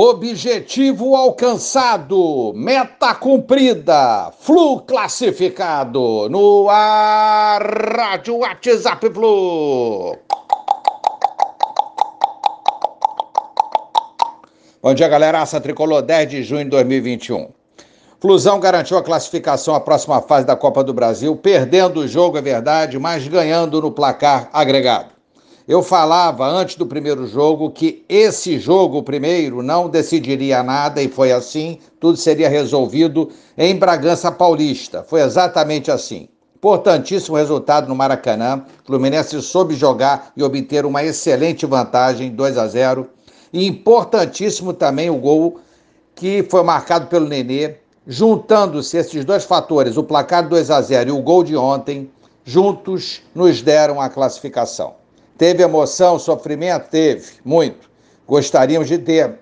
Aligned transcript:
Objetivo 0.00 1.16
alcançado, 1.16 2.52
meta 2.54 3.16
cumprida, 3.16 4.30
Flu 4.38 4.80
classificado 4.82 6.28
no 6.28 6.68
ar, 6.70 7.60
Rádio 7.96 8.36
WhatsApp 8.36 9.12
Flu. 9.12 10.16
Bom 14.80 14.94
dia, 14.94 15.08
galera. 15.08 15.42
Aça 15.42 15.60
Tricolor, 15.60 16.02
10 16.02 16.30
de 16.30 16.42
junho 16.44 16.62
de 16.62 16.70
2021. 16.70 17.48
Flusão 18.20 18.60
garantiu 18.60 18.96
a 18.98 19.02
classificação 19.02 19.74
à 19.74 19.80
próxima 19.80 20.22
fase 20.22 20.46
da 20.46 20.54
Copa 20.54 20.84
do 20.84 20.94
Brasil, 20.94 21.34
perdendo 21.34 21.98
o 21.98 22.06
jogo, 22.06 22.38
é 22.38 22.40
verdade, 22.40 23.00
mas 23.00 23.26
ganhando 23.26 23.82
no 23.82 23.90
placar 23.90 24.48
agregado. 24.52 25.17
Eu 25.68 25.82
falava 25.82 26.46
antes 26.46 26.76
do 26.76 26.86
primeiro 26.86 27.26
jogo 27.26 27.70
que 27.70 28.02
esse 28.08 28.58
jogo, 28.58 29.02
primeiro, 29.02 29.62
não 29.62 29.86
decidiria 29.86 30.62
nada 30.62 31.02
e 31.02 31.10
foi 31.10 31.30
assim, 31.30 31.78
tudo 32.00 32.16
seria 32.16 32.48
resolvido 32.48 33.28
em 33.54 33.76
Bragança 33.76 34.32
Paulista. 34.32 35.04
Foi 35.06 35.20
exatamente 35.20 35.90
assim. 35.90 36.30
Importantíssimo 36.56 37.36
resultado 37.36 37.86
no 37.86 37.94
Maracanã. 37.94 38.64
Fluminense 38.82 39.42
soube 39.42 39.74
jogar 39.74 40.32
e 40.34 40.42
obter 40.42 40.86
uma 40.86 41.04
excelente 41.04 41.66
vantagem, 41.66 42.30
2 42.30 42.56
a 42.56 42.66
0. 42.66 43.06
E 43.52 43.66
importantíssimo 43.66 44.72
também 44.72 45.10
o 45.10 45.18
gol 45.18 45.60
que 46.14 46.46
foi 46.48 46.62
marcado 46.62 47.08
pelo 47.08 47.28
Nenê. 47.28 47.74
Juntando-se 48.06 48.96
esses 48.96 49.22
dois 49.22 49.44
fatores, 49.44 49.98
o 49.98 50.02
placar 50.02 50.48
2 50.48 50.70
a 50.70 50.80
0 50.80 51.10
e 51.10 51.12
o 51.12 51.20
gol 51.20 51.44
de 51.44 51.54
ontem, 51.54 52.10
juntos 52.42 53.20
nos 53.34 53.60
deram 53.60 54.00
a 54.00 54.08
classificação. 54.08 54.94
Teve 55.38 55.62
emoção, 55.62 56.18
sofrimento? 56.18 56.90
Teve, 56.90 57.34
muito. 57.44 57.88
Gostaríamos 58.26 58.88
de 58.88 58.98
ter 58.98 59.38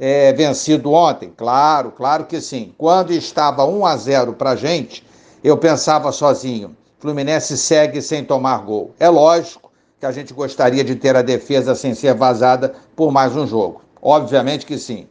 é, 0.00 0.32
vencido 0.32 0.90
ontem? 0.90 1.30
Claro, 1.36 1.92
claro 1.92 2.24
que 2.24 2.40
sim. 2.40 2.74
Quando 2.78 3.12
estava 3.12 3.66
1 3.66 3.84
a 3.84 3.96
0 3.96 4.32
para 4.32 4.50
a 4.52 4.56
gente, 4.56 5.06
eu 5.44 5.58
pensava 5.58 6.10
sozinho: 6.12 6.74
Fluminense 6.98 7.58
segue 7.58 8.00
sem 8.00 8.24
tomar 8.24 8.64
gol. 8.64 8.94
É 8.98 9.10
lógico 9.10 9.70
que 10.00 10.06
a 10.06 10.10
gente 10.10 10.32
gostaria 10.32 10.82
de 10.82 10.96
ter 10.96 11.14
a 11.14 11.20
defesa 11.20 11.74
sem 11.74 11.94
ser 11.94 12.14
vazada 12.14 12.74
por 12.96 13.12
mais 13.12 13.36
um 13.36 13.46
jogo. 13.46 13.82
Obviamente 14.00 14.64
que 14.64 14.78
sim. 14.78 15.06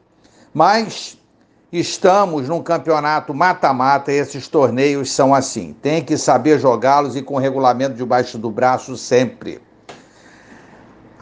Mas 0.52 1.16
estamos 1.72 2.50
num 2.50 2.64
campeonato 2.64 3.36
mata-mata 3.36 4.12
e 4.12 4.16
esses 4.16 4.48
torneios 4.48 5.12
são 5.12 5.34
assim. 5.34 5.76
Tem 5.80 6.04
que 6.04 6.18
saber 6.18 6.60
jogá-los 6.60 7.16
e 7.16 7.22
com 7.22 7.38
regulamento 7.38 7.96
debaixo 7.96 8.40
do 8.40 8.50
braço 8.50 8.98
sempre. 8.98 9.62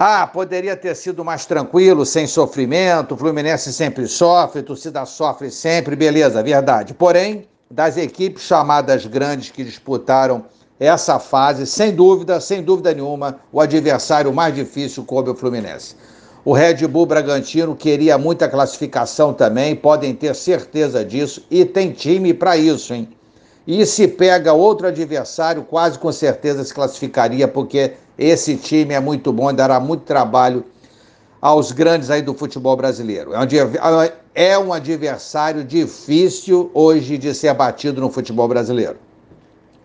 Ah, 0.03 0.25
poderia 0.25 0.75
ter 0.75 0.95
sido 0.95 1.23
mais 1.23 1.45
tranquilo, 1.45 2.07
sem 2.07 2.25
sofrimento. 2.25 3.13
O 3.13 3.17
Fluminense 3.17 3.71
sempre 3.71 4.07
sofre, 4.07 4.63
torcida 4.63 5.05
sofre 5.05 5.51
sempre, 5.51 5.95
beleza, 5.95 6.41
verdade. 6.41 6.95
Porém, 6.95 7.47
das 7.69 7.97
equipes 7.97 8.41
chamadas 8.41 9.05
grandes 9.05 9.51
que 9.51 9.63
disputaram 9.63 10.43
essa 10.79 11.19
fase, 11.19 11.67
sem 11.67 11.93
dúvida, 11.93 12.41
sem 12.41 12.63
dúvida 12.63 12.91
nenhuma, 12.95 13.39
o 13.53 13.61
adversário 13.61 14.33
mais 14.33 14.55
difícil 14.55 15.03
coube 15.03 15.29
o 15.29 15.35
Fluminense. 15.35 15.95
O 16.43 16.51
Red 16.51 16.87
Bull 16.87 17.05
Bragantino 17.05 17.75
queria 17.75 18.17
muita 18.17 18.49
classificação 18.49 19.35
também, 19.35 19.75
podem 19.75 20.15
ter 20.15 20.33
certeza 20.33 21.05
disso, 21.05 21.45
e 21.51 21.63
tem 21.63 21.91
time 21.91 22.33
para 22.33 22.57
isso, 22.57 22.91
hein? 22.91 23.07
E 23.67 23.85
se 23.85 24.07
pega 24.07 24.51
outro 24.51 24.87
adversário, 24.87 25.61
quase 25.61 25.99
com 25.99 26.11
certeza 26.11 26.63
se 26.63 26.73
classificaria, 26.73 27.47
porque 27.47 27.93
esse 28.21 28.55
time 28.55 28.93
é 28.93 28.99
muito 28.99 29.33
bom 29.33 29.49
e 29.49 29.53
dará 29.53 29.79
muito 29.79 30.03
trabalho 30.03 30.63
aos 31.41 31.71
grandes 31.71 32.11
aí 32.11 32.21
do 32.21 32.35
futebol 32.35 32.77
brasileiro. 32.77 33.31
É 34.35 34.57
um 34.59 34.71
adversário 34.71 35.63
difícil 35.63 36.69
hoje 36.73 37.17
de 37.17 37.33
ser 37.33 37.51
batido 37.55 37.99
no 37.99 38.11
futebol 38.11 38.47
brasileiro. 38.47 38.97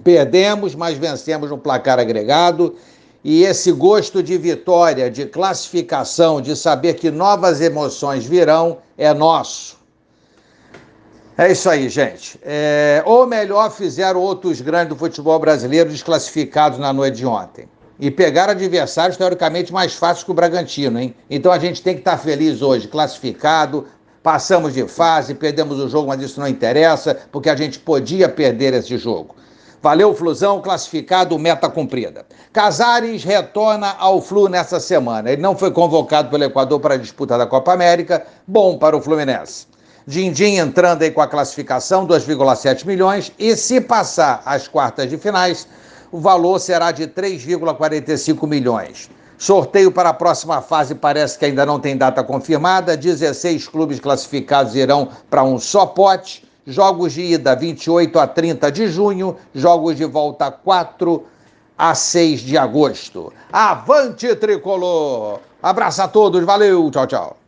Perdemos, 0.04 0.74
mas 0.74 0.98
vencemos 0.98 1.48
no 1.48 1.56
placar 1.56 1.98
agregado. 1.98 2.76
E 3.24 3.42
esse 3.42 3.72
gosto 3.72 4.22
de 4.22 4.36
vitória, 4.36 5.10
de 5.10 5.24
classificação, 5.24 6.40
de 6.40 6.54
saber 6.54 6.94
que 6.94 7.10
novas 7.10 7.60
emoções 7.60 8.26
virão, 8.26 8.78
é 8.98 9.12
nosso. 9.14 9.78
É 11.38 11.50
isso 11.50 11.68
aí, 11.68 11.88
gente. 11.88 12.38
É, 12.42 13.02
ou 13.04 13.26
melhor, 13.26 13.70
fizeram 13.70 14.20
outros 14.20 14.60
grandes 14.60 14.90
do 14.90 14.96
futebol 14.96 15.38
brasileiro 15.38 15.90
desclassificados 15.90 16.78
na 16.78 16.92
noite 16.92 17.16
de 17.16 17.26
ontem. 17.26 17.66
E 17.98 18.10
pegaram 18.10 18.52
adversários 18.52 19.16
teoricamente 19.16 19.72
mais 19.72 19.94
fáceis 19.94 20.24
que 20.24 20.30
o 20.30 20.34
Bragantino, 20.34 20.98
hein? 20.98 21.14
Então 21.30 21.50
a 21.50 21.58
gente 21.58 21.82
tem 21.82 21.94
que 21.94 22.00
estar 22.00 22.18
feliz 22.18 22.60
hoje, 22.60 22.88
classificado, 22.88 23.86
passamos 24.22 24.74
de 24.74 24.86
fase, 24.86 25.34
perdemos 25.34 25.78
o 25.78 25.88
jogo, 25.88 26.08
mas 26.08 26.20
isso 26.20 26.40
não 26.40 26.48
interessa, 26.48 27.16
porque 27.30 27.48
a 27.48 27.56
gente 27.56 27.78
podia 27.78 28.28
perder 28.28 28.74
esse 28.74 28.98
jogo. 28.98 29.36
Valeu, 29.80 30.12
Flusão, 30.14 30.60
classificado, 30.60 31.38
meta 31.38 31.68
cumprida. 31.68 32.26
Casares 32.52 33.22
retorna 33.22 33.94
ao 33.98 34.20
Flu 34.20 34.48
nessa 34.48 34.80
semana. 34.80 35.30
Ele 35.30 35.40
não 35.40 35.56
foi 35.56 35.70
convocado 35.70 36.28
pelo 36.28 36.42
Equador 36.42 36.80
para 36.80 36.94
a 36.94 36.98
disputa 36.98 37.38
da 37.38 37.46
Copa 37.46 37.72
América, 37.72 38.26
bom 38.46 38.76
para 38.78 38.96
o 38.96 39.00
Fluminense. 39.00 39.68
Dindim 40.04 40.56
entrando 40.56 41.02
aí 41.02 41.10
com 41.10 41.20
a 41.20 41.28
classificação, 41.28 42.06
2,7 42.06 42.84
milhões, 42.84 43.30
e 43.38 43.56
se 43.56 43.80
passar 43.80 44.42
as 44.44 44.66
quartas 44.66 45.08
de 45.08 45.18
finais, 45.18 45.68
o 46.16 46.20
valor 46.20 46.58
será 46.58 46.92
de 46.92 47.06
3,45 47.06 48.48
milhões. 48.48 49.10
Sorteio 49.36 49.92
para 49.92 50.08
a 50.08 50.14
próxima 50.14 50.62
fase 50.62 50.94
parece 50.94 51.38
que 51.38 51.44
ainda 51.44 51.66
não 51.66 51.78
tem 51.78 51.94
data 51.94 52.24
confirmada. 52.24 52.96
16 52.96 53.68
clubes 53.68 54.00
classificados 54.00 54.74
irão 54.74 55.10
para 55.28 55.44
um 55.44 55.58
só 55.58 55.84
pote. 55.84 56.42
Jogos 56.66 57.12
de 57.12 57.20
ida 57.20 57.54
28 57.54 58.18
a 58.18 58.26
30 58.26 58.72
de 58.72 58.88
junho, 58.88 59.36
jogos 59.54 59.94
de 59.94 60.06
volta 60.06 60.50
4 60.50 61.22
a 61.76 61.94
6 61.94 62.40
de 62.40 62.56
agosto. 62.56 63.30
Avante 63.52 64.34
tricolor! 64.36 65.40
Abraço 65.62 66.00
a 66.00 66.08
todos, 66.08 66.42
valeu, 66.44 66.90
tchau, 66.90 67.06
tchau. 67.06 67.45